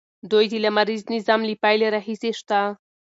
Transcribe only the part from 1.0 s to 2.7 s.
نظام له پیل راهیسې شته.